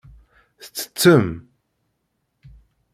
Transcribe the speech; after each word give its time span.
Tettettem. 0.63 1.25